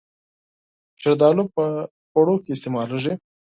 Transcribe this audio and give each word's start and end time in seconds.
زردالو 1.01 1.43
په 1.55 1.63
خوړو 2.09 2.35
کې 2.43 2.49
استعمالېږي. 2.53 3.13